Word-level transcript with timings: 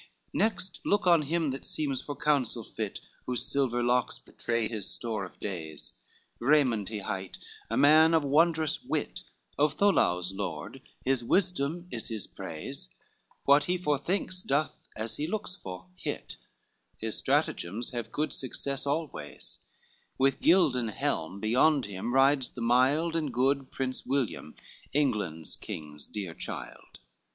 LXII 0.01 0.31
"Next 0.33 0.81
look 0.83 1.05
on 1.05 1.21
him 1.21 1.51
that 1.51 1.63
seems 1.63 2.01
for 2.01 2.15
counsel 2.15 2.63
fit, 2.63 3.01
Whose 3.27 3.45
silver 3.45 3.83
locks 3.83 4.17
betray 4.17 4.67
his 4.67 4.89
store 4.89 5.23
of 5.25 5.37
days, 5.39 5.93
Raymond 6.39 6.89
he 6.89 6.97
hight, 6.97 7.37
a 7.69 7.77
man 7.77 8.15
of 8.15 8.23
wondrous 8.23 8.81
wit, 8.83 9.19
Of 9.59 9.77
Toulouse 9.77 10.33
lord, 10.33 10.81
his 11.05 11.23
wisdom 11.23 11.87
is 11.91 12.07
his 12.07 12.25
praise; 12.25 12.95
What 13.45 13.65
he 13.65 13.77
forethinks 13.77 14.41
doth, 14.41 14.87
as 14.97 15.17
he 15.17 15.27
looks 15.27 15.55
for, 15.55 15.85
hit, 15.95 16.37
His 16.97 17.15
stratagems 17.19 17.91
have 17.91 18.11
good 18.11 18.33
success 18.33 18.87
always: 18.87 19.59
With 20.17 20.41
gilded 20.41 20.89
helm 20.95 21.39
beyond 21.39 21.85
him 21.85 22.11
rides 22.11 22.49
the 22.53 22.61
mild 22.61 23.15
And 23.15 23.31
good 23.31 23.71
Prince 23.71 24.03
William, 24.07 24.55
England's 24.93 25.55
king's 25.55 26.07
dear 26.07 26.33
child. 26.33 26.97